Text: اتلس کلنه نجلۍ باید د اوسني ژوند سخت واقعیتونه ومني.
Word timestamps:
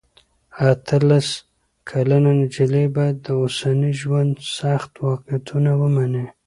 اتلس 0.69 1.27
کلنه 1.89 2.31
نجلۍ 2.39 2.85
باید 2.95 3.17
د 3.25 3.27
اوسني 3.41 3.91
ژوند 4.01 4.33
سخت 4.57 4.91
واقعیتونه 5.07 5.71
ومني. 5.81 6.25